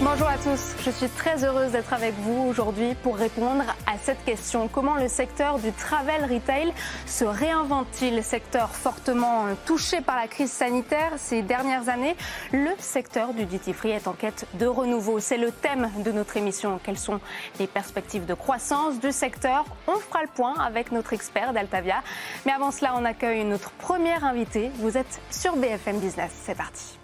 [0.00, 4.24] Bonjour à tous, je suis très heureuse d'être avec vous aujourd'hui pour répondre à cette
[4.24, 4.68] question.
[4.68, 6.72] Comment le secteur du travel retail
[7.04, 8.22] se réinvente-t-il?
[8.22, 12.16] Secteur fortement touché par la crise sanitaire ces dernières années,
[12.52, 15.18] le secteur du duty free est en quête de renouveau.
[15.18, 16.78] C'est le thème de notre émission.
[16.84, 17.18] Quelles sont
[17.58, 19.64] les perspectives de croissance du secteur?
[19.88, 22.04] On fera le point avec notre expert d'Altavia.
[22.46, 24.70] Mais avant cela, on accueille notre première invitée.
[24.76, 26.30] Vous êtes sur BFM Business.
[26.44, 26.97] C'est parti.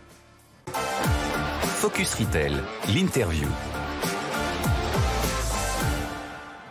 [1.85, 2.53] Focus Retail,
[2.95, 3.47] l'interview.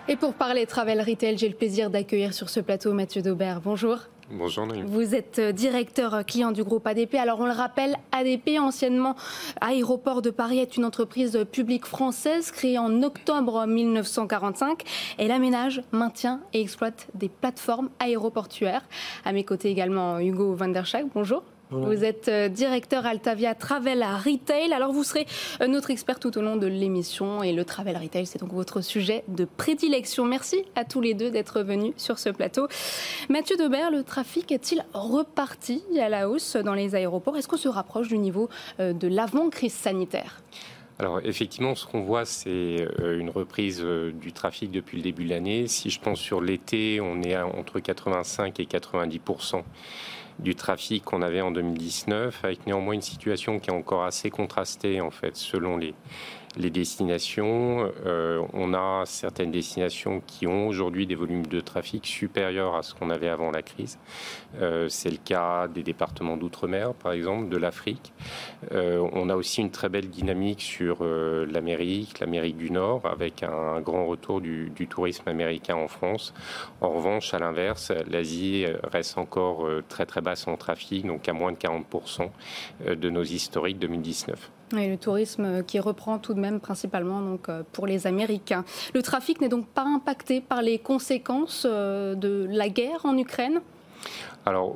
[0.07, 3.61] Et pour parler travel retail, j'ai le plaisir d'accueillir sur ce plateau Mathieu Daubert.
[3.61, 3.99] Bonjour.
[4.31, 7.15] Bonjour Vous êtes euh, directeur client du groupe ADP.
[7.15, 9.15] Alors on le rappelle, ADP, anciennement
[9.61, 14.83] Aéroport de Paris, est une entreprise publique française créée en octobre 1945.
[15.17, 18.83] Elle aménage, maintient et exploite des plateformes aéroportuaires.
[19.25, 21.05] À mes côtés également Hugo Van der Schaak.
[21.13, 21.43] Bonjour.
[21.71, 24.73] Vous êtes euh, directeur Altavia Travel Retail.
[24.73, 25.25] Alors vous serez
[25.61, 28.81] euh, notre expert tout au long de l'émission et le travel retail, c'est donc votre
[28.81, 30.25] sujet de prédilection.
[30.25, 32.67] Merci à tous les deux d'être venus sur ce plateau.
[33.29, 37.37] Mathieu Debert, le trafic est-il reparti à la hausse dans les aéroports?
[37.37, 40.41] Est-ce qu'on se rapproche du niveau euh, de l'avant-crise sanitaire?
[40.99, 45.67] Alors effectivement, ce qu'on voit, c'est une reprise du trafic depuis le début de l'année.
[45.67, 49.19] Si je pense sur l'été, on est entre 85 et 90
[50.39, 55.01] du trafic qu'on avait en 2019, avec néanmoins une situation qui est encore assez contrastée
[55.01, 55.93] en fait selon les,
[56.57, 57.91] les destinations.
[58.05, 62.93] Euh, on a certaines destinations qui ont aujourd'hui des volumes de trafic supérieurs à ce
[62.93, 63.97] qu'on avait avant la crise.
[64.61, 68.13] Euh, c'est le cas des départements d'outre-mer, par exemple, de l'Afrique.
[68.71, 73.81] Euh, on a aussi une très belle dynamique sur l'Amérique, l'Amérique du Nord, avec un,
[73.81, 76.33] grand retour du, du, tourisme américain en France.
[76.81, 81.51] En revanche, à l'inverse, l'Asie reste encore très très basse en trafic, donc à moins
[81.51, 82.29] de 40%
[82.95, 84.51] de nos historiques 2019.
[84.73, 88.65] Le tourisme qui reprend tout de même principalement donc, euh, pour les Américains.
[88.95, 93.61] Le trafic n'est donc pas impacté par les conséquences euh, de la guerre en Ukraine?
[94.45, 94.75] Alors,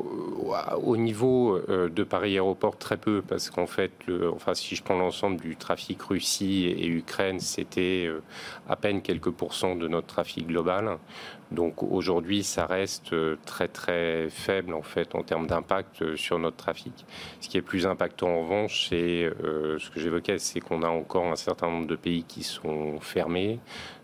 [0.82, 3.92] au niveau euh, de Paris Aéroport, très peu, parce qu'en fait,
[4.34, 8.22] enfin, si je prends l'ensemble du trafic Russie et Ukraine, c'était euh,
[8.70, 10.98] à peine quelques pourcents de notre trafic global.
[11.52, 16.58] Donc aujourd'hui, ça reste euh, très très faible en fait en termes d'impact sur notre
[16.58, 17.06] trafic.
[17.42, 21.26] Ce qui est plus impactant en revanche, c'est ce que j'évoquais, c'est qu'on a encore
[21.26, 23.60] un certain nombre de pays qui sont fermés,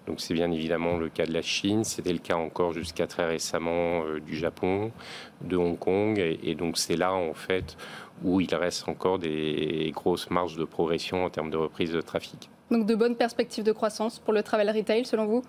[0.07, 3.25] donc c'est bien évidemment le cas de la Chine, c'était le cas encore jusqu'à très
[3.25, 4.91] récemment euh, du Japon,
[5.41, 7.77] de Hong Kong, et, donc c'est là en fait
[8.23, 12.49] où il reste encore des grosses marges de progression en termes de reprise de trafic.
[12.71, 15.43] Donc de bonnes perspectives de croissance pour le travel retail selon vous?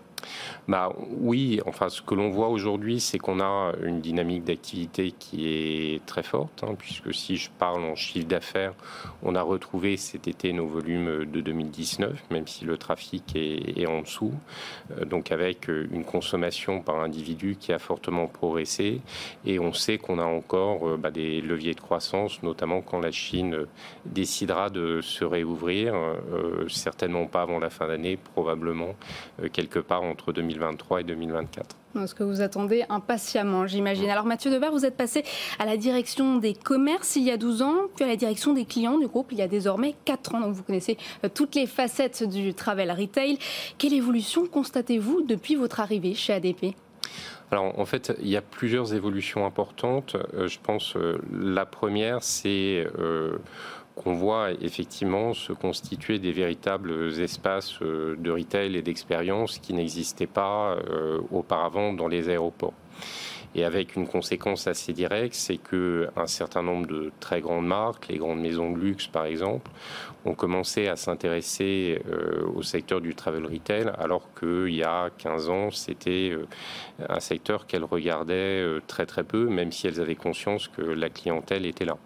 [0.69, 5.49] Bah, Oui, enfin ce que l'on voit aujourd'hui, c'est qu'on a une dynamique d'activité qui
[5.49, 8.75] est très forte, hein, puisque si je parle en chiffre d'affaires,
[9.23, 14.03] on a retrouvé cet été nos volumes de 2019, même si le trafic est, en
[14.03, 14.33] dessous,
[14.93, 19.01] euh, donc avec une consommation par individu qui a fortement progressé,
[19.45, 23.13] et on sait qu'on a encore euh, bah, des leviers de croissance, notamment quand la
[23.13, 23.67] Chine
[24.07, 28.95] décidera de se réouvrir, euh, certainement pas avant la fin d'année, probablement
[29.53, 31.77] quelque part en entre 2023 et 2024.
[32.07, 34.09] Ce que vous attendez impatiemment, j'imagine.
[34.11, 35.25] Alors Mathieu Debar, vous êtes passé
[35.59, 38.65] à la direction des commerces il y a 12 ans, puis à la direction des
[38.65, 40.41] clients du groupe il y a désormais 4 ans.
[40.41, 43.39] Donc vous connaissez euh, toutes les facettes du travel retail.
[43.79, 46.77] Quelle évolution constatez-vous depuis votre arrivée chez ADP
[47.51, 50.17] alors en fait, il y a plusieurs évolutions importantes.
[50.35, 52.85] Euh, je pense euh, la première, c'est
[53.97, 60.27] qu'on voit effectivement se constituer des véritables espaces euh, de retail et d'expérience qui n'existaient
[60.27, 62.75] pas euh, auparavant dans les aéroports.
[63.57, 68.09] Et avec une conséquence assez directe, c'est que un certain nombre de très grandes marques,
[68.09, 69.71] les grandes maisons de luxe par exemple,
[70.25, 75.51] ont commencé à s'intéresser euh, au secteur du travel retail, alors qu'il y a 15
[75.51, 76.37] ans, c'était
[77.09, 81.65] un secteur qu'elles regardaient très très peu, même si elles avaient conscience que la clientèle
[81.65, 81.97] était là.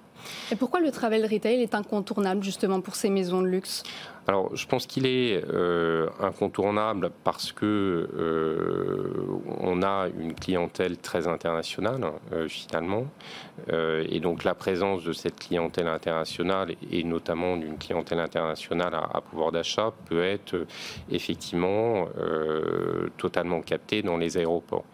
[0.51, 3.83] Et pourquoi le travel retail est incontournable justement pour ces maisons de luxe?
[4.29, 9.25] Alors, je pense qu'il est euh, incontournable parce que euh,
[9.59, 13.07] on a une clientèle très internationale euh, finalement,
[13.69, 19.51] et donc la présence de cette clientèle internationale et notamment d'une clientèle internationale à pouvoir
[19.51, 20.65] d'achat peut être
[21.11, 22.07] effectivement
[23.17, 24.85] totalement captée dans les aéroports.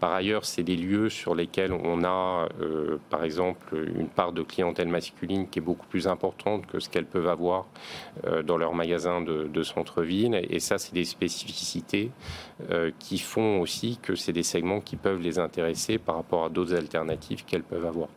[0.00, 4.42] Par ailleurs, c'est des lieux sur lesquels on a, euh, par exemple, une part de
[4.42, 7.66] clientèle masculine qui est beaucoup plus importante que ce qu'elles peuvent avoir
[8.26, 10.46] euh, dans leurs magasins de, centre-ville.
[10.50, 12.10] Et ça, c'est des spécificités
[12.70, 16.48] euh, qui font aussi que c'est des segments qui peuvent les intéresser par rapport à
[16.48, 18.08] d'autres alternatives qu'elles peuvent avoir.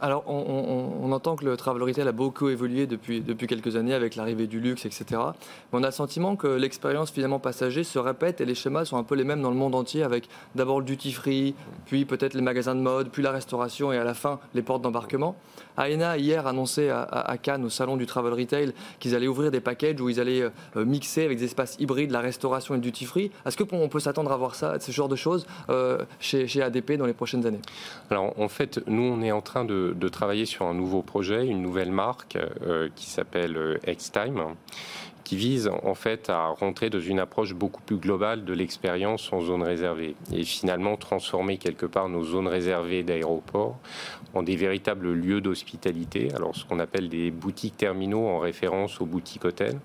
[0.00, 4.14] Alors, on, entend que le travel retail a beaucoup évolué depuis, depuis quelques années avec
[4.14, 5.04] l'arrivée du luxe, etc.
[5.10, 8.98] Mais on a le sentiment que l'expérience finalement passager se répète et les schémas sont
[8.98, 11.54] un peu les mêmes dans le monde entier avec d'abord le duty free,
[11.86, 14.82] puis peut-être les magasins de mode, puis la restauration et à la fin les portes
[14.82, 15.34] d'embarquement.
[15.76, 20.00] AENA hier annonçait à, Cannes au salon du travel retail qu'ils allaient ouvrir des packages
[20.00, 23.30] où ils allaient euh, mixer avec des espaces hybrides la restauration et le duty free.
[23.44, 27.06] Est-ce qu'on peut s'attendre à voir ça, ce genre de choses euh, chez, ADP dans
[27.06, 27.60] les prochaines années?
[28.10, 31.62] Alors en fait, nous on est en train de travailler sur un nouveau projet, une
[31.62, 34.54] nouvelle marque euh, qui s'appelle X-Time
[35.26, 39.40] qui vise en fait à rentrer dans une approche beaucoup plus globale de l'expérience en
[39.40, 43.76] zone réservée et finalement transformer quelque part nos zones réservées d'aéroport
[44.34, 46.28] en des véritables lieux d'hospitalité.
[46.36, 49.80] Alors ce qu'on appelle des boutiques terminaux en référence aux boutiques hôtels,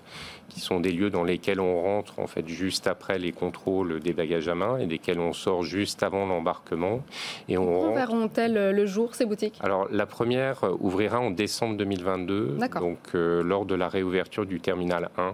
[0.48, 4.12] qui sont des lieux dans lesquels on rentre en fait juste après les contrôles des
[4.12, 7.00] bagages à main et desquels on sort juste avant l'embarquement.
[7.48, 9.58] Et on verront-elles euh, le jour ces boutiques?
[9.60, 15.10] Alors la première ouvrira en décembre 2022, donc euh, lors de la réouverture du terminal
[15.16, 15.31] 1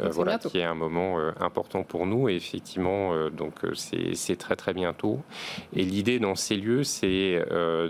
[0.00, 2.28] euh, voilà, qui est un moment euh, important pour nous.
[2.28, 5.20] Et effectivement, euh, donc c'est très très bientôt.
[5.74, 7.42] Et l'idée dans ces lieux, c'est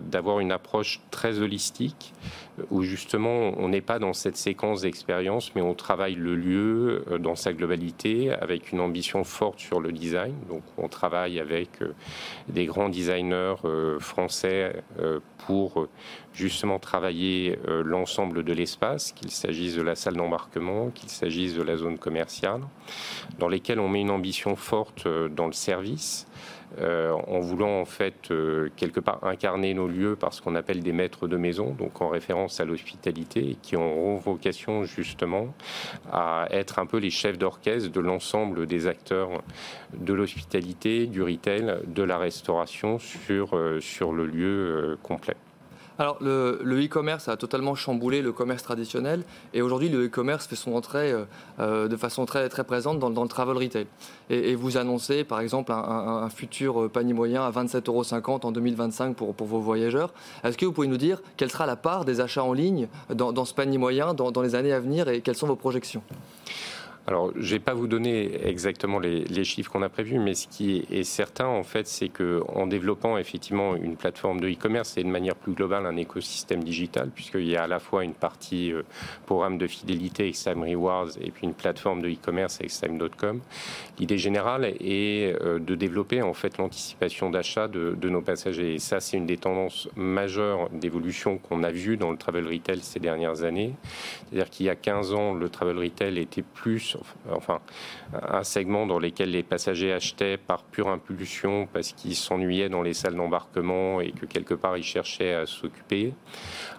[0.03, 2.13] d'avoir une approche très holistique
[2.71, 7.35] où justement on n'est pas dans cette séquence d'expérience, mais on travaille le lieu dans
[7.35, 10.35] sa globalité avec une ambition forte sur le design.
[10.49, 11.71] Donc on travaille avec
[12.49, 13.57] des grands designers
[13.99, 14.83] français
[15.47, 15.89] pour
[16.35, 21.77] justement travailler l'ensemble de l'espace, qu'il s'agisse de la salle d'embarquement, qu'il s'agisse de la
[21.77, 22.63] zone commerciales,
[23.39, 26.27] dans lesquelles on met une ambition forte euh, dans le service,
[26.79, 30.83] euh, en voulant en fait euh, quelque part incarner nos lieux par ce qu'on appelle
[30.83, 35.55] des maîtres de maison, donc en référence à l'hospitalité, qui ont vocation justement
[36.11, 39.43] à être un peu les chefs d'orchestre de l'ensemble des acteurs
[39.95, 45.37] de l'hospitalité, du retail, de la restauration sur, sur le lieu complet.
[45.99, 50.75] Alors, le e-commerce a totalement chamboulé le commerce traditionnel et aujourd'hui, le e-commerce fait son
[50.75, 51.25] entrée euh,
[51.61, 53.87] euh, de façon très, présente dans, le travel retail.
[54.31, 59.35] Et, vous annoncez, par exemple, un, futur panier moyen à 27,50 euros en 2025 pour,
[59.35, 60.13] pour vos voyageurs.
[60.45, 63.45] Est-ce que vous pouvez nous dire quelle sera la part des achats en ligne dans,
[63.45, 66.03] ce panier moyen dans les années à venir et quelles sont vos projections?
[67.09, 70.47] Alors, je ne vais pas vous donner exactement les, chiffres qu'on a prévus, mais ce
[70.47, 75.09] qui est certain, en fait, c'est qu'en développant effectivement une plateforme de e-commerce et de
[75.09, 78.83] manière plus globale un écosystème digital, puisqu'il y a à la fois une partie euh,
[79.27, 83.41] programme de fidélité Extime Rewards et puis une plateforme de e-commerce Extime.com,
[83.99, 88.75] l'idée générale est euh, de développer en fait l'anticipation d'achat de, de, nos passagers.
[88.75, 92.79] Et ça, c'est une des tendances majeures d'évolution qu'on a vues dans le travel retail
[92.81, 93.75] ces dernières années.
[94.31, 96.92] C'est-à-dire qu'il y a 15 ans, le travel retail était plus
[97.31, 97.61] enfin,
[98.13, 102.95] un segment dans lequel les passagers achetaient par pure impulsion parce qu'ils s'ennuyaient dans les
[102.95, 106.15] salles d'embarquement et que quelque part ils cherchaient à s'occuper.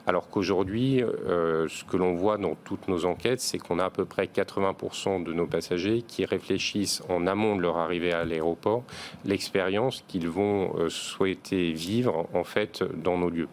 [0.05, 3.89] Alors qu'aujourd'hui, euh, ce que l'on voit dans toutes nos enquêtes, c'est qu'on a à
[3.89, 8.83] peu près 80% de nos passagers qui réfléchissent en amont de leur arrivée à l'aéroport
[9.23, 13.47] l'expérience qu'ils vont euh, souhaiter vivre en fait dans nos lieux.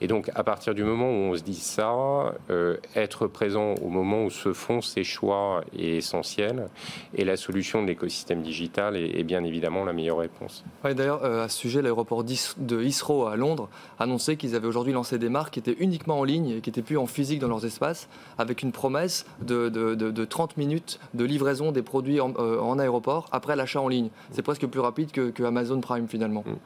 [0.00, 3.88] Et donc, à partir du moment où on se dit ça, euh, être présent au
[3.88, 6.68] moment où se font ces choix est essentiel.
[7.14, 10.64] Et la solution de l'écosystème digital est, bien évidemment la meilleure réponse.
[10.84, 15.30] D'ailleurs, à ce sujet, l'aéroport de Heathrow à Londres annonçait qu'ils avaient aujourd'hui lancé des
[15.30, 18.62] marques qui étaient uniquement en ligne qui n'étaient plus en physique dans leurs espaces, avec
[18.62, 23.80] une promesse de, de, 30 minutes de livraison des produits en, euh, aéroport après l'achat
[23.80, 24.10] en ligne.
[24.32, 26.44] C'est presque plus rapide que, Amazon Prime finalement.
[26.46, 26.56] Mm.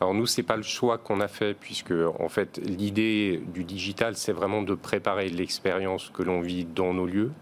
[0.00, 4.16] Alors nous, c'est pas le choix qu'on a fait puisque en fait l'idée du digital,
[4.16, 7.32] c'est vraiment de préparer l'expérience que l'on vit dans nos lieux.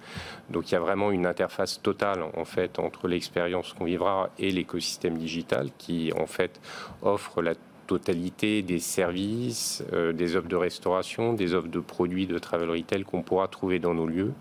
[0.50, 4.50] Donc il y a vraiment une interface totale en fait entre l'expérience qu'on vivra et
[4.50, 6.60] l'écosystème digital qui en fait
[7.02, 7.54] offre la
[7.88, 13.02] totalité des services, euh, des offres de restauration, des offres de produits de travel retail
[13.02, 14.32] qu'on pourra trouver dans nos lieux.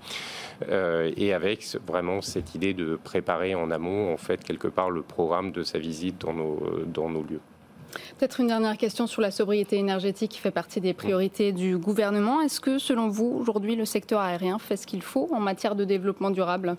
[0.69, 5.01] Euh, et avec vraiment cette idée de préparer en amont, en fait, quelque part, le
[5.01, 7.41] programme de sa visite dans nos, dans nos lieux.
[8.17, 12.41] Peut-être une dernière question sur la sobriété énergétique qui fait partie des priorités du gouvernement.
[12.41, 15.85] Est-ce que, selon vous, aujourd'hui, le secteur aérien fait ce qu'il faut en matière de
[15.85, 16.75] développement durable?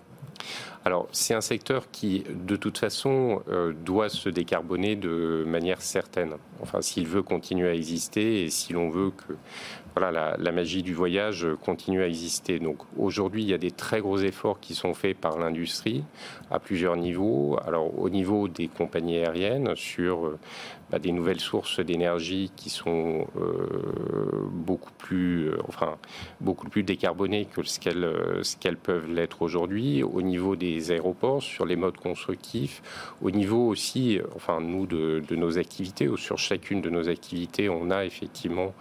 [0.85, 6.35] Alors, c'est un secteur qui, de toute façon, euh, doit se décarboner de manière certaine.
[6.61, 9.33] Enfin, s'il veut continuer à exister et si l'on veut que
[9.95, 12.59] voilà, la, magie du voyage continue à exister.
[12.59, 16.03] Donc aujourd'hui, il y a des très gros efforts qui sont faits par l'industrie
[16.49, 17.59] à plusieurs niveaux.
[17.65, 20.39] Alors au niveau des compagnies aériennes sur euh,
[20.91, 25.97] bah, des nouvelles sources d'énergie qui sont euh, beaucoup plus, euh, enfin
[26.41, 28.07] beaucoup plus décarbonées que ce qu'elles
[28.41, 30.03] ce qu'elles peuvent l'être aujourd'hui.
[30.03, 32.81] Au niveau des, aéroports, sur les modes constructifs,
[33.21, 37.91] au niveau aussi, enfin nous, de, nos activités, ou sur chacune de nos activités, on
[37.91, 38.73] a effectivement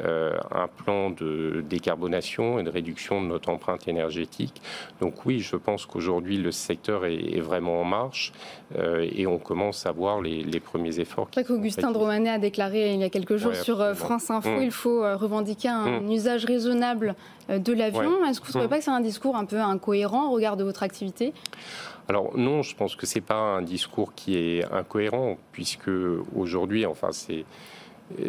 [0.00, 4.62] euh, un plan de décarbonation et de réduction de notre empreinte énergétique.
[5.00, 8.32] Donc oui, je pense qu'aujourd'hui, le secteur est, vraiment en marche
[8.76, 11.28] euh, et on commence à voir les, premiers efforts.
[11.50, 14.62] Qu'Augustin Dromanet a déclaré il y a quelques jours sur euh, France Info, mmh.
[14.62, 16.12] il faut revendiquer un mmh.
[16.12, 17.16] usage raisonnable
[17.48, 18.24] de l'avion.
[18.24, 18.68] Est-ce que vous ne trouvez mmh.
[18.68, 21.32] pas que c'est un discours un peu incohérent au regard de votre activité?
[22.08, 25.90] Alors non, je pense que c'est pas un discours qui est incohérent, puisque
[26.36, 27.44] aujourd'hui, enfin c'est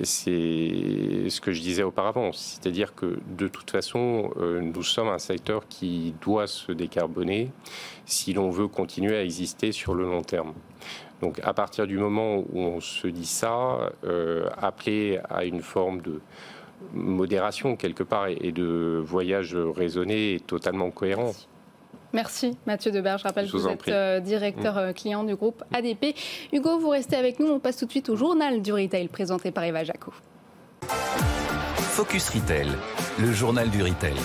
[0.03, 5.19] c'est ce que je disais auparavant, c'est-à-dire que de toute façon, euh, nous sommes un
[5.19, 7.51] secteur qui doit se décarboner
[8.05, 10.53] si l'on veut continuer à exister sur le long terme.
[11.21, 16.01] Donc à partir du moment où on se dit ça, euh, appeler à une forme
[16.01, 16.19] de
[16.93, 21.31] modération quelque part et de voyage raisonné est totalement cohérent.
[22.13, 23.17] Merci Mathieu Debert.
[23.17, 24.79] Je rappelle que vous, êtes euh, directeur mm.
[24.79, 26.15] euh, client du groupe ADP.
[26.51, 27.47] Hugo, vous restez avec nous.
[27.47, 30.11] On passe tout de suite au journal du retail présenté par Eva Jaco.
[31.77, 32.67] Focus Retail,
[33.19, 34.15] le journal du retail.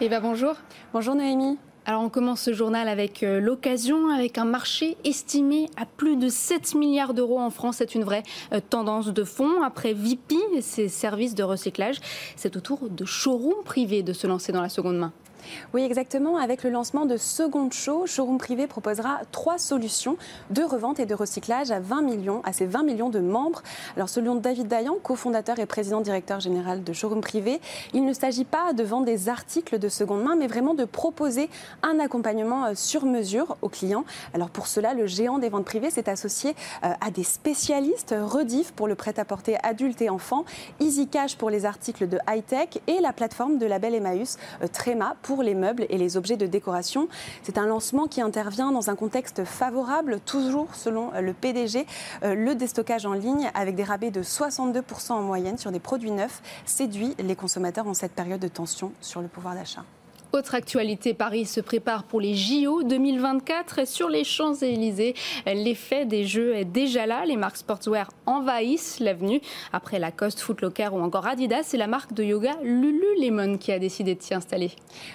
[0.00, 0.54] Eva, bonjour.
[0.92, 1.58] Bonjour Noémie.
[1.86, 6.28] Alors on commence ce journal avec euh, l'occasion, avec un marché estimé à plus de
[6.28, 7.76] 7 milliards d'euros en France.
[7.78, 8.22] C'est une vraie
[8.70, 9.62] tendance de fond.
[9.62, 11.96] Après VIP et ses services de recyclage,
[12.36, 15.12] c'est au tour de showrooms privés de se lancer dans la seconde main.
[15.72, 16.36] Oui, exactement.
[16.36, 20.16] Avec le lancement de Second Show, Showroom Privé proposera trois solutions
[20.50, 23.62] de revente et de recyclage à 20 millions, à ces 20 millions de membres.
[23.96, 27.60] Alors, selon David Dayan, cofondateur et président directeur général de Showroom Privé,
[27.92, 31.48] il ne s'agit pas de vendre des articles de seconde main, mais vraiment de proposer
[31.82, 34.04] un accompagnement euh, sur mesure aux clients.
[34.34, 38.72] Alors, pour cela, le géant des ventes privées s'est associé euh, à des spécialistes, Rediff
[38.72, 40.44] pour le prêt-à-porter adulte et enfants,
[40.80, 45.16] Easy Cash pour les articles de high-tech et la plateforme de label Emmaüs, euh, Trema
[45.42, 47.08] les meubles et les objets de décoration.
[47.42, 51.86] C'est un lancement qui intervient dans un contexte favorable, toujours selon le PDG.
[52.22, 56.10] Euh, le déstockage en ligne, avec des rabais de 62% en moyenne sur des produits
[56.10, 59.84] neufs, séduit les consommateurs en cette période de tension sur le pouvoir d'achat.
[60.34, 65.14] Autre actualité, Paris se prépare pour les JO 2024 sur les Champs-Élysées.
[65.46, 67.24] L'effet des Jeux est déjà là.
[67.24, 69.40] Les marques sportswear envahissent l'avenue.
[69.72, 74.16] Après Lacoste, Footlocker ou encore Adidas, c'est la marque de yoga Lululemon qui a décidé
[74.16, 74.72] de s'y installer.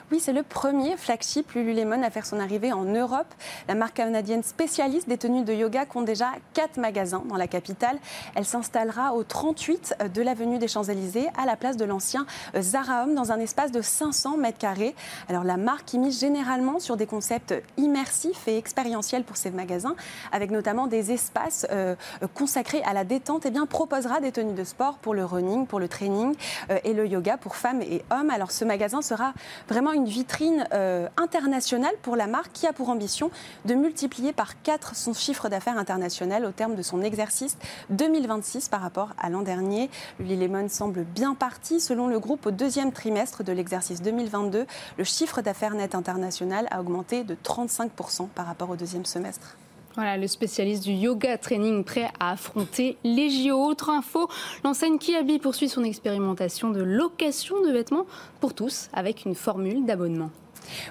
[0.10, 3.28] Oui, c'est le premier flagship Lululemon à faire son arrivée en Europe.
[3.68, 8.00] La marque canadienne spécialiste des tenues de yoga compte déjà quatre magasins dans la capitale.
[8.36, 12.26] Elle s'installera au 38 de l'avenue des Champs-Élysées à la place de l'ancien
[12.58, 14.96] Zara Home dans un espace de 500 mètres carrés.
[15.30, 19.96] Alors la marque mise généralement sur des concepts immersifs et expérientiels pour ses magasins,
[20.32, 21.96] avec notamment des espaces euh,
[22.34, 25.80] consacrés à la détente, eh bien proposera des tenues de sport pour le running, pour
[25.80, 26.36] le training
[26.70, 28.30] euh, et le yoga pour femmes et hommes.
[28.30, 29.34] Alors ce magasin sera
[29.68, 33.32] vraiment une vitrine euh, internationale pour la marque qui a pour ambition
[33.66, 37.58] de multiplier par 4 son chiffre d'affaires international au terme de son exercice
[37.90, 39.90] 2026 par rapport à l'an dernier.
[40.20, 44.66] Lululemon semble bien parti selon le groupe au deuxième trimestre de l'exercice 2022
[45.00, 49.56] le chiffre d'affaires net international a augmenté de 35% par rapport au deuxième semestre.
[49.96, 53.56] Voilà, le spécialiste du yoga training prêt à affronter les JO.
[53.56, 54.28] Autre info,
[54.66, 58.08] l'enseigne Kiabi poursuit son expérimentation de location de vêtements
[58.42, 60.32] pour tous avec une formule d'abonnement.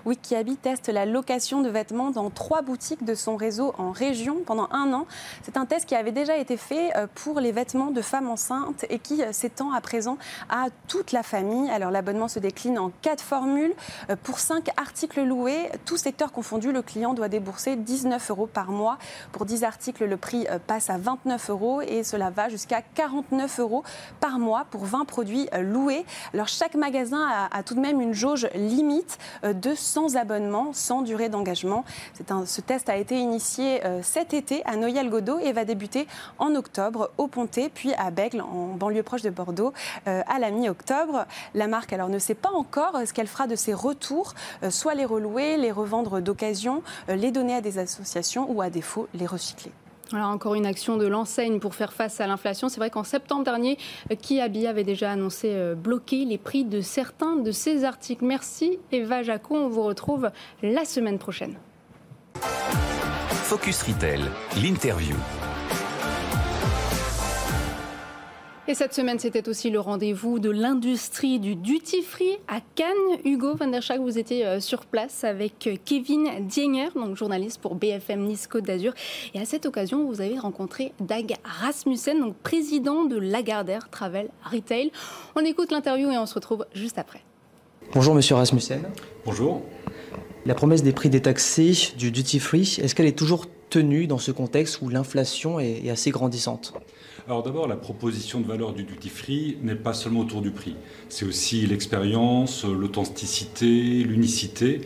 [0.04, 4.68] Wikiabi teste la location de vêtements dans trois boutiques de son réseau en région pendant
[4.70, 5.06] un an.
[5.42, 8.85] C'est un test qui avait déjà été fait euh, pour les vêtements de femmes enceintes
[8.90, 10.18] et qui euh, s'étend à présent
[10.49, 11.70] à toute la famille.
[11.70, 13.75] Alors l'abonnement se décline en quatre formules.
[14.11, 18.70] Euh, pour cinq articles loués, tout secteur confondu, le client doit débourser 19 euros par
[18.70, 18.99] mois.
[19.32, 23.82] Pour 10 articles, le prix passe à 29 euros et cela va jusqu'à 49 euros
[24.20, 26.04] par mois pour 20 produits loués.
[26.35, 31.02] Alors chaque magasin a, a tout de même une jauge limite de sans abonnement, sans
[31.02, 31.84] durée d'engagement.
[32.46, 36.06] ce test a été initié euh, cet été à Noyelles-Godot et va débuter
[36.38, 39.72] en octobre au Pontet, puis à Bègle, en banlieue proche de Bordeaux,
[40.06, 41.26] euh, à la mi-octobre.
[41.54, 44.34] La marque alors ne sait pas encore euh, ce qu'elle fera de ses retours,
[44.70, 49.26] soit les relouer, les revendre d'occasion, les donner à des associations ou à défaut les
[49.26, 49.72] recycler.
[50.12, 52.69] Alors encore une action de l'enseigne pour faire face à l'inflation.
[52.69, 53.77] C'est vrai qu'en septembre dernier,
[54.23, 58.25] Kiabi avait déjà annoncé euh, bloquer les prix de certains de ses articles.
[58.25, 60.31] Merci Eva Jaco, on vous retrouve
[60.62, 61.57] la semaine prochaine.
[63.49, 64.21] Focus Retail,
[64.62, 65.17] l'interview.
[68.70, 73.18] Et cette semaine, c'était aussi le rendez-vous de l'industrie du duty-free à Cannes.
[73.25, 77.62] Hugo van der Schaak, vous étiez euh, sur place avec euh, Kevin Dienger, donc journaliste
[77.62, 78.92] pour BFM Nice Côte d'Azur.
[79.32, 84.92] Et à cette occasion, vous avez rencontré Dag Rasmussen, donc président de Lagardère Travel Retail.
[85.34, 87.22] On écoute l'interview et on se retrouve juste après.
[87.94, 88.82] Bonjour Monsieur Rasmussen.
[89.25, 89.62] Bonjour.
[90.44, 94.30] La promesse des prix détaxés du duty free, est-ce qu'elle est toujours tenue dans ce
[94.30, 96.75] contexte où l'inflation est, assez grandissante?
[97.28, 100.76] Alors d'abord, la proposition de valeur du duty free n'est pas seulement autour du prix,
[101.11, 104.80] c'est aussi l'expérience, l'authenticité, l'unicité.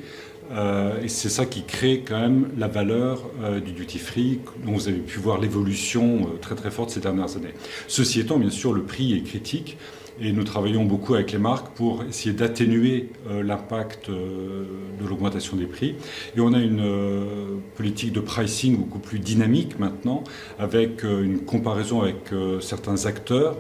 [0.51, 4.73] Euh, et c'est ça qui crée quand même la valeur euh, du duty free, dont
[4.73, 7.55] vous avez pu voir l'évolution euh, très très forte ces dernières années.
[7.87, 9.79] Ceci étant, bien sûr, le prix est critique.
[10.25, 14.67] Et nous travaillons beaucoup avec les marques pour essayer d'atténuer euh, l'impact euh,
[15.01, 15.97] de l'augmentation des prix.
[16.37, 20.23] Et on a une euh, politique de pricing beaucoup plus dynamique maintenant,
[20.61, 23.57] avec une comparaison avec certains acteurs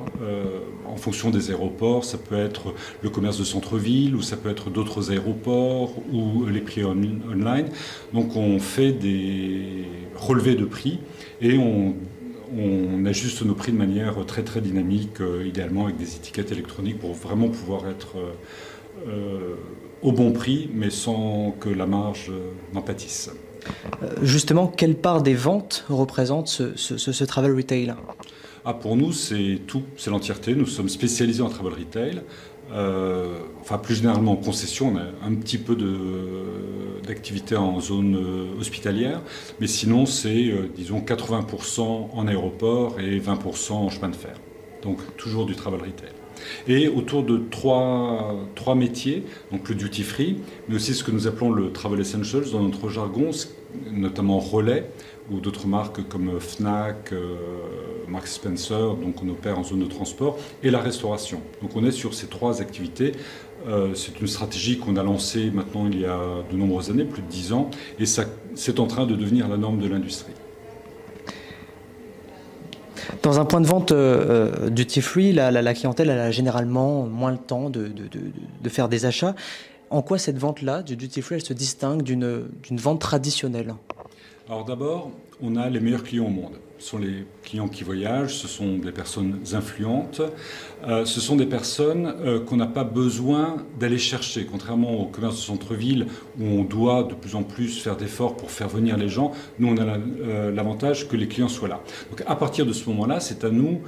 [0.86, 2.04] en fonction des aéroports.
[2.04, 6.60] Ça peut être le commerce de centre-ville, ou ça peut être d'autres aéroports, ou les
[6.60, 7.66] prix online.
[8.12, 9.84] Donc on fait des
[10.16, 11.00] relevés de prix
[11.40, 11.94] et on
[12.56, 16.98] on ajuste nos prix de manière très très dynamique, euh, idéalement avec des étiquettes électroniques
[16.98, 18.32] pour vraiment pouvoir être euh,
[19.08, 19.54] euh,
[20.02, 22.30] au bon prix, mais sans que la marge
[22.74, 23.30] n'en pâtisse.
[24.22, 27.94] Justement, quelle part des ventes représente ce, travel retail?
[28.64, 30.54] Ah, Pour nous, c'est tout, c'est l'entièreté.
[30.54, 32.22] Nous sommes spécialisés en travel retail.
[32.70, 35.76] Euh, enfin plus généralement en concession, on a un petit peu
[37.06, 39.20] d'activité en zone euh, hospitalière,
[39.60, 41.80] mais sinon c'est euh, disons 80%
[42.12, 44.34] en aéroport et 20% en chemin de fer.
[44.82, 46.12] Donc toujours du travel retail.
[46.66, 50.38] Et autour de trois, trois métiers, donc le duty free,
[50.68, 53.30] mais aussi ce que nous appelons le travel essentials dans notre jargon,
[53.90, 54.84] notamment relais,
[55.30, 57.36] ou d'autres marques comme Fnac, euh,
[58.24, 61.40] Spencer, donc on opère en zone de transport, et la restauration.
[61.60, 63.12] Donc on est sur ces trois activités.
[63.68, 66.18] Euh, c'est une stratégie qu'on a lancée maintenant il y a
[66.50, 69.78] de nombreuses années, plus de dix ans, et c'est en train de devenir la norme
[69.78, 70.32] de l'industrie.
[73.22, 77.70] Dans un point de vente euh, duty free, la, clientèle a généralement moins le temps
[77.70, 79.34] de, de, faire des achats.
[79.92, 83.74] En quoi cette vente-là, du duty free, elle se distingue d'une vente traditionnelle?
[84.48, 85.10] Alors d'abord,
[85.42, 86.54] on a les meilleurs clients au monde.
[86.82, 90.20] Ce sont les clients qui voyagent, ce sont des personnes influentes,
[90.84, 94.46] euh, ce sont des personnes euh, qu'on n'a pas besoin d'aller chercher.
[94.50, 96.08] Contrairement au commerce de centre-ville
[96.40, 99.30] où on doit de plus en plus faire d'efforts pour faire venir les gens,
[99.60, 101.80] nous on a euh, l'avantage que les clients soient là.
[102.10, 103.80] Donc à partir de ce moment-là, c'est à nous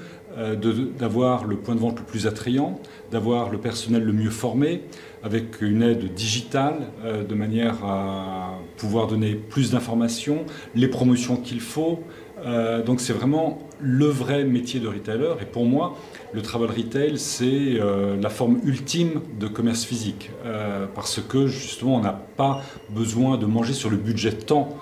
[0.99, 2.81] d'avoir le point de vente le plus attrayant,
[3.13, 4.83] d'avoir le personnel le mieux formé,
[5.23, 12.01] avec une aide digitale de manière à pouvoir donner plus d'informations, les promotions qu'il faut.
[12.45, 15.35] Euh, donc c'est vraiment le vrai métier de retailer.
[15.41, 15.97] Et pour moi,
[16.33, 20.31] le travel retail, c'est euh, la forme ultime de commerce physique.
[20.45, 24.77] Euh, parce que justement, on n'a pas besoin de manger sur le budget de temps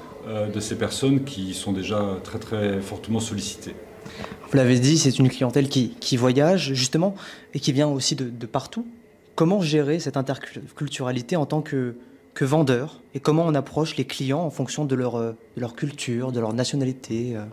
[0.54, 3.74] de ces personnes qui sont déjà très très fortement sollicitées.
[4.48, 7.16] Vous l'avez dit, c'est une clientèle qui, voyage justement
[7.54, 8.86] et qui vient aussi de, de partout.
[9.34, 11.96] Comment gérer cette interculturalité en tant que,
[12.34, 16.32] que vendeur et comment on approche les clients en fonction de leur, euh, leur culture,
[16.32, 17.44] de leur nationalité euh.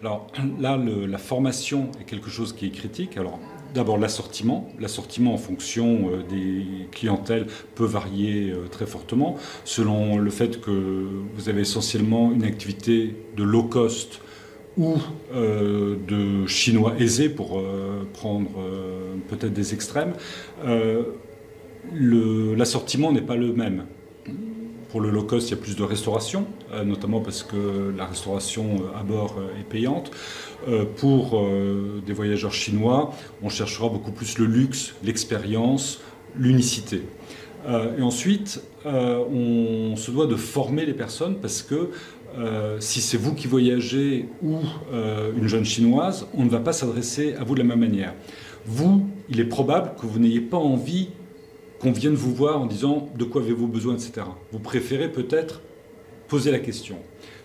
[0.00, 0.26] Alors
[0.60, 3.16] là, la formation est quelque chose qui est critique.
[3.16, 3.38] Alors
[3.74, 4.68] d'abord l'assortiment.
[4.80, 11.48] L'assortiment en fonction euh, des clientèles peut varier très fortement selon le fait que vous
[11.48, 14.20] avez essentiellement une activité de low cost
[14.76, 14.94] ou
[15.34, 17.60] de chinois aisés pour
[18.12, 18.48] prendre
[19.28, 20.12] peut-être des extrêmes.
[21.92, 23.86] L'assortiment n'est pas le même.
[24.90, 28.06] Pour le low cost, il y a plus de restauration, euh, notamment parce que la
[28.06, 30.10] restauration euh, à bord euh, est payante.
[30.96, 31.40] Pour
[32.04, 36.00] des voyageurs chinois, on cherchera beaucoup plus le luxe, l'expérience,
[36.36, 37.02] l'unicité.
[37.96, 41.90] Et ensuite, on se doit de former les personnes parce que
[42.80, 44.56] si c'est vous qui voyagez ou
[45.36, 48.12] une jeune chinoise, on ne va pas s'adresser à vous de la même manière.
[48.66, 51.08] Vous, il est probable que vous n'ayez pas envie
[51.80, 54.22] qu'on vienne vous voir en disant de quoi avez-vous besoin, etc.
[54.52, 55.60] Vous préférez peut-être
[56.26, 56.98] poser la question.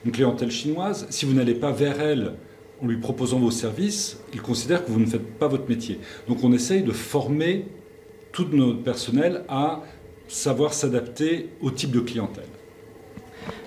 [0.06, 2.34] Une clientèle chinoise, si vous n'allez pas vers elle
[2.82, 6.00] en lui proposant vos services, il considère que vous ne faites pas votre métier.
[6.28, 7.65] Donc on essaye de former
[8.32, 9.82] tout notre personnel à
[10.28, 12.43] savoir s'adapter au type de clientèle.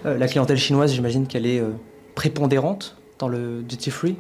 [0.05, 1.71] Euh, la clientèle chinoise, j'imagine qu'elle est euh,
[2.15, 4.17] prépondérante dans le duty free?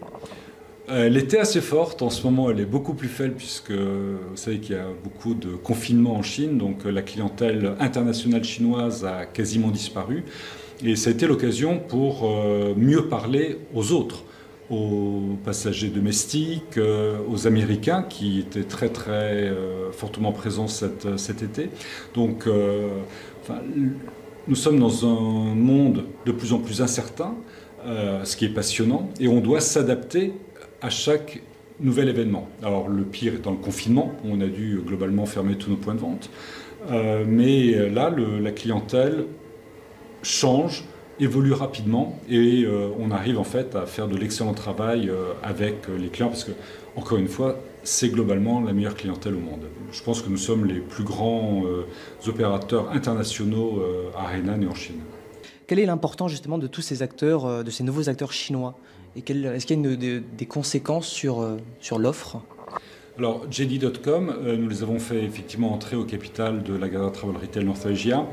[0.89, 4.59] Elle était assez forte, en ce moment elle est beaucoup plus faible puisque vous savez
[4.61, 9.71] qu'il y a beaucoup de confinement en Chine, donc la clientèle internationale chinoise a quasiment
[9.71, 10.25] disparu.
[10.85, 14.25] Et ça a été l'occasion pour euh, mieux parler aux autres,
[14.69, 21.43] aux passagers domestiques, euh, aux Américains qui étaient très très euh, fortement présents cet, cet
[21.43, 21.71] été.
[22.15, 22.47] Donc
[24.49, 27.35] nous sommes dans un monde de plus en plus incertain,
[27.85, 30.33] ce qui est passionnant, et on doit s'adapter
[30.83, 31.41] à chaque
[31.81, 32.49] nouvel événement.
[32.63, 35.95] Alors le pire étant le confinement, où on a dû globalement fermer tous nos points
[35.95, 36.31] de vente.
[36.91, 38.11] Euh, mais là,
[38.41, 39.27] la clientèle
[40.23, 40.85] change,
[41.19, 45.89] évolue rapidement et euh, on arrive en fait à faire de l'excellent travail euh, avec
[45.89, 46.53] les clients parce que,
[46.95, 49.65] encore une fois, c'est globalement la meilleure clientèle au monde.
[49.93, 51.63] Je pense que nous sommes les plus grands
[52.27, 53.81] opérateurs internationaux
[54.19, 55.01] à Hainan et en Chine.
[55.69, 58.77] Quelle est l'importance justement de tous ces acteurs, de ces nouveaux acteurs chinois?
[59.17, 62.43] Et est-ce qu'il y a des conséquences sur, sur l'offre?
[63.19, 67.37] Alors, JD.com, euh, nous les avons fait effectivement entrer au capital de la Galerie Travel
[67.41, 68.27] Retail North Asia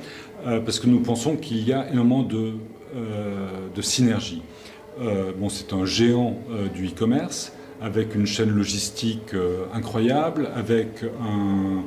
[0.46, 2.56] euh, parce que nous pensons qu'il y a énormément de,
[2.94, 4.42] euh, de synergie.
[5.40, 6.38] bon, c'est un géant
[6.76, 9.34] du e-commerce avec une chaîne logistique
[9.74, 11.84] incroyable, avec un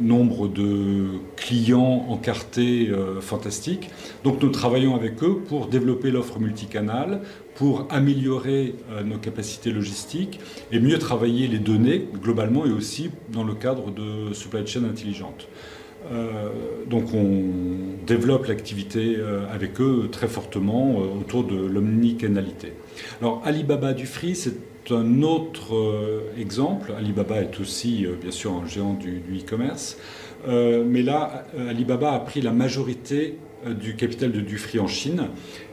[0.00, 3.90] nombre de clients encartés fantastiques.
[4.24, 7.22] Donc nous travaillons avec eux pour développer l'offre multicanal,
[7.56, 10.38] pour améliorer euh, nos capacités logistiques
[10.70, 15.48] et mieux travailler les données globalement et aussi dans le cadre de supply chain intelligente.
[16.12, 16.50] Euh,
[16.88, 22.74] donc on développe l'activité euh, avec eux très fortement autour de l'omnicanalité.
[23.20, 24.54] Alors Alibaba du Free, c'est
[24.92, 26.92] un autre exemple.
[26.96, 29.98] Alibaba est aussi bien sûr un géant du e-commerce.
[30.46, 35.28] mais là, Alibaba a pris la majorité euh, du capital de Dufry en Chine.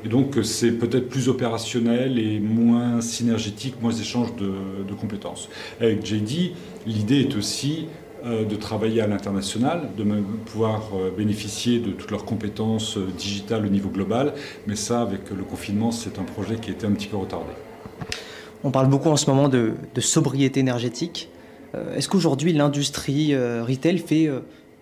[0.05, 5.49] Et donc euh, c'est peut-être plus opérationnel et moins synergétique, moins échange de, compétences.
[5.81, 6.53] Avec JD,
[6.85, 7.87] l'idée est aussi
[8.25, 10.05] euh, de travailler à l'international, de
[10.45, 14.33] pouvoir bénéficier de toutes leurs compétences digitales au niveau global.
[14.67, 17.51] Mais ça, avec le confinement, c'est un projet qui a été un petit peu retardé.
[18.63, 21.29] On parle beaucoup en ce moment de, sobriété énergétique.
[21.95, 24.29] Est-ce qu'aujourd'hui l'industrie retail fait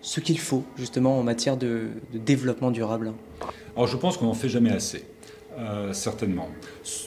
[0.02, 3.12] ce qu'il faut justement en matière de, développement durable?
[3.76, 5.04] Alors je pense qu'on n'en fait jamais assez.
[5.58, 6.48] Euh, certainement.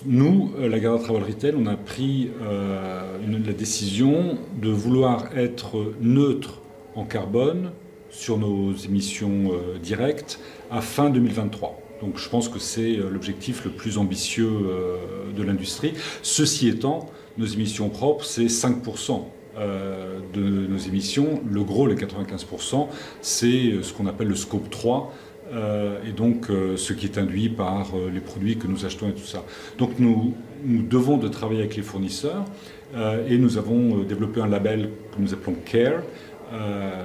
[0.05, 3.01] Nous, euh, la Garda Travel Retail, on a pris euh,
[3.43, 6.61] la décision de vouloir être neutre
[6.93, 7.71] en carbone
[8.11, 10.39] sur nos émissions directes
[10.71, 11.77] à fin 2023.
[12.01, 14.49] Donc je pense que c'est l'objectif le plus ambitieux
[15.35, 15.93] de l'industrie.
[16.21, 19.23] Ceci étant, nos émissions propres, c'est 5%
[19.57, 21.41] euh, de nos émissions.
[21.49, 22.87] Le gros, les 95%,
[23.21, 25.13] c'est ce qu'on appelle le scope 3.
[25.53, 29.13] Euh, et donc euh, ce qui est induit par les produits que nous achetons et
[29.13, 29.45] tout ça.
[29.77, 30.33] Donc nous,
[30.65, 32.43] nous devons de travailler avec les fournisseurs
[33.27, 36.01] et nous avons développé un label que nous appelons CARE,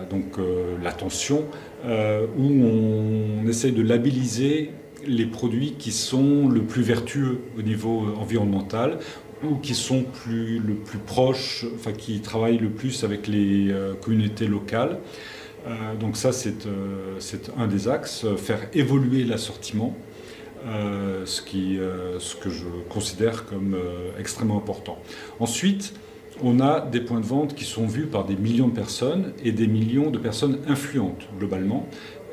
[0.09, 0.37] donc
[0.81, 1.47] l'attention,
[1.85, 4.71] où on essaye de labelliser
[5.07, 8.99] les produits qui sont le plus vertueux au niveau environnemental
[9.43, 13.95] ou qui sont plus, le plus proches, enfin qui travaillent le plus avec les euh,
[13.95, 14.99] communautés locales.
[15.67, 19.97] Euh, donc ça, euh, c'est un des axes, faire évoluer l'assortiment,
[21.25, 21.41] ce
[22.37, 23.77] que je considère comme
[24.19, 24.99] extrêmement important.
[25.39, 25.95] Ensuite,
[26.43, 29.53] on a des points de vente qui sont vus par des millions de personnes et
[29.53, 31.87] des millions de personnes influentes globalement.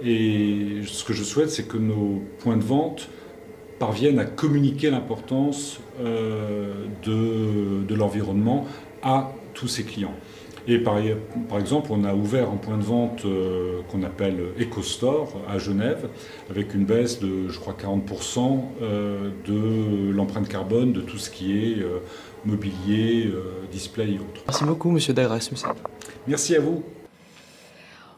[0.03, 3.09] Et ce que je souhaite, c'est que nos points de vente
[3.79, 8.65] parviennent à communiquer l'importance euh, de, de l'environnement
[9.03, 10.15] à tous ces clients.
[10.69, 10.95] Et par,
[11.47, 16.09] par, exemple, on a ouvert un point de vente euh, qu'on appelle EcoStore à Genève,
[16.49, 21.57] avec une baisse de, je crois, 40% euh, de l'empreinte carbone de tout ce qui
[21.57, 21.77] est
[22.43, 23.31] mobilier,
[23.71, 24.41] display et autres.
[24.45, 25.49] Merci beaucoup, monsieur Dagras.
[26.27, 26.83] Merci à vous.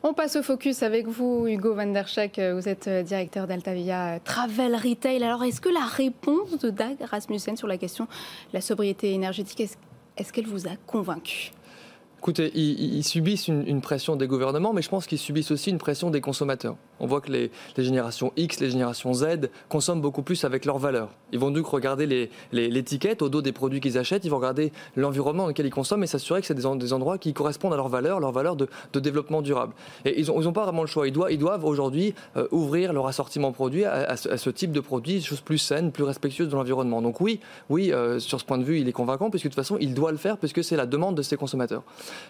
[0.02, 2.06] On passe au focus avec vous, Hugo van der.
[2.06, 5.22] Vous êtes euh, directeur d'Altavia euh, Travel Retail.
[5.22, 8.10] Alors, est-ce que la réponse de Dag Rasmussen sur la question de
[8.54, 9.60] la sobriété énergétique,
[10.16, 11.52] est-ce qu'elle vous a convaincu?
[12.18, 16.10] Écoutez, ils, subissent une, pression des gouvernements, mais je pense qu'ils subissent aussi une pression
[16.10, 16.78] des consommateurs.
[17.00, 21.10] On voit que les, générations X, les générations Z consomment beaucoup plus avec leurs valeurs.
[21.32, 25.44] Ils vont donc regarder l'étiquette au dos des produits qu'ils achètent, ils vont regarder l'environnement
[25.44, 28.20] dans lequel ils consomment et s'assurer que c'est des, endroits qui correspondent à leurs valeurs,
[28.20, 28.68] leurs valeurs de,
[29.00, 29.74] développement durable.
[30.06, 31.08] Et ils n'ont pas vraiment le choix.
[31.08, 35.42] Ils doivent, aujourd'hui euh, ouvrir leur assortiment produit à, ce, type de produits, des choses
[35.42, 37.02] plus saines, plus respectueuses de l'environnement.
[37.02, 39.56] Donc oui, oui, euh, sur ce point de vue, il est convaincant, puisque de toute
[39.56, 41.84] façon, il doit le faire, puisque c'est la demande de ses consommateurs.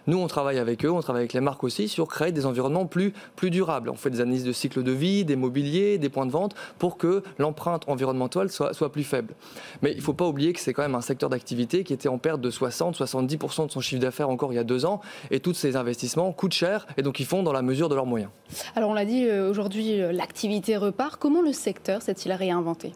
[0.07, 2.85] Nous, on travaille avec eux, on travaille avec les marques aussi sur créer des environnements
[2.85, 3.89] plus, plus durables.
[3.89, 6.97] On fait des analyses de cycle de vie, des mobiliers, des points de vente pour
[6.97, 9.33] que l'empreinte environnementale soit, soit plus faible.
[9.81, 12.09] Mais il ne faut pas oublier que c'est quand même un secteur d'activité qui était
[12.09, 15.39] en perte de 60-70% de son chiffre d'affaires encore il y a deux ans et
[15.39, 18.31] tous ces investissements coûtent cher et donc ils font dans la mesure de leurs moyens.
[18.75, 21.19] Alors on l'a dit, euh, aujourd'hui euh, l'activité repart.
[21.19, 22.93] Comment le secteur s'est-il réinventé?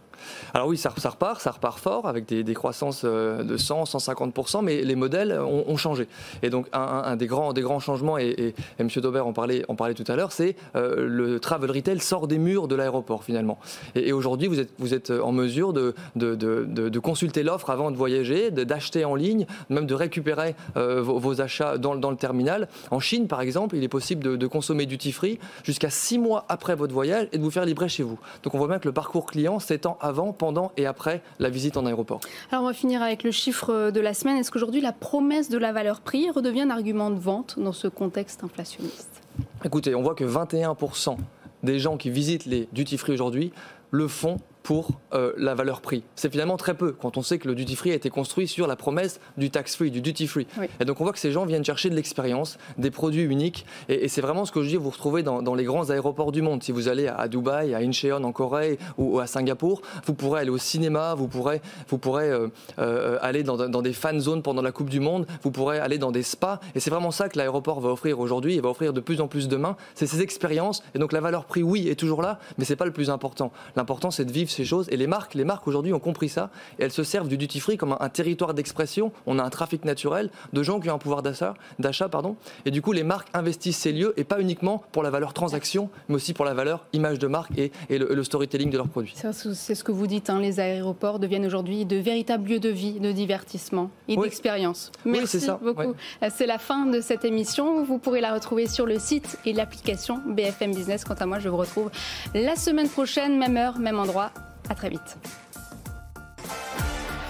[0.54, 4.84] Alors oui, ça, repart, ça repart fort avec des, croissances euh, de 100, 150%, mais
[4.84, 6.08] les modèles ont, changé.
[6.44, 8.88] Et donc un, des, grands, des grands changements, et, M.
[8.98, 12.38] Daubert en parlait, en parlait tout à l'heure, c'est euh, le travel retail sort des
[12.38, 13.58] murs de l'aéroport finalement.
[13.96, 18.52] Et, aujourd'hui, vous êtes, vous êtes en mesure de, de, consulter l'offre avant de voyager,
[18.52, 22.68] d'acheter en ligne, même de récupérer euh, vos, achats dans, dans, le terminal.
[22.92, 26.76] En Chine, par exemple, il est possible de, consommer duty free jusqu'à six mois après
[26.76, 28.20] votre voyage et de vous faire livrer chez vous.
[28.44, 31.78] Donc on voit bien que le parcours client s'étend avant, pendant et après la visite
[31.78, 32.20] en aéroport.
[32.52, 34.38] Alors on va finir avec le chiffre de la semaine.
[34.38, 37.88] Est-ce qu'aujourd'hui la promesse de la valeur prix redevient un argument de vente dans ce
[37.88, 39.22] contexte inflationniste?
[39.64, 41.18] Écoutez, on voit que 21%
[41.64, 43.52] des gens qui visitent les duty free aujourd'hui
[43.92, 46.04] le font pour euh, la valeur prix.
[46.16, 48.66] C'est finalement très peu quand on sait que le duty free a été construit sur
[48.66, 50.48] la promesse du tax free, du duty free.
[50.80, 53.66] Et donc on voit que ces gens viennent chercher de l'expérience, des produits uniques.
[53.90, 56.64] Et, c'est vraiment ce que je dis, vous retrouvez dans, les grands aéroports du monde.
[56.64, 60.50] Si vous allez à, Dubaï, à Incheon en Corée ou, à Singapour, vous pourrez aller
[60.50, 62.48] au cinéma, vous pourrez, vous pourrez euh,
[62.80, 66.12] euh, aller dans, des fan zones pendant la Coupe du Monde, vous pourrez aller dans
[66.12, 66.60] des spas.
[66.76, 69.28] Et c'est vraiment ça que l'aéroport va offrir aujourd'hui et va offrir de plus en
[69.28, 69.76] plus demain.
[69.96, 70.84] C'est ces expériences.
[70.96, 73.52] Et donc la valeur prix, oui, est toujours là, mais c'est pas le plus important.
[73.76, 74.88] L'important, c'est de vivre ces choses.
[74.90, 77.60] Et les marques, les marques aujourd'hui ont compris ça et elles se servent du duty
[77.60, 79.12] free comme un, territoire d'expression.
[79.26, 82.36] On a un trafic naturel de gens qui ont un pouvoir d'achat, d'achat pardon.
[82.66, 85.90] Et du coup, les marques investissent ces lieux et pas uniquement pour la valeur transaction,
[86.10, 89.16] mais aussi pour la valeur image de marque et, le, storytelling de leurs produits.
[89.16, 90.30] C'est ce que vous dites.
[90.30, 94.92] Hein, les aéroports deviennent aujourd'hui de véritables lieux de vie, de divertissement et d'expérience.
[95.06, 95.60] Merci ça.
[95.62, 95.96] beaucoup.
[96.36, 97.84] C'est la fin de cette émission.
[97.84, 101.04] Vous pourrez la retrouver sur le site et l'application BFM Business.
[101.04, 101.90] Quant à moi, je vous retrouve
[102.34, 104.32] la semaine prochaine, même heure, même endroit.
[104.74, 105.18] À très vite.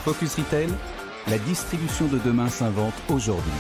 [0.06, 0.70] Focus Retail,
[1.28, 3.52] la distribution de demain s'invente aujourd'hui.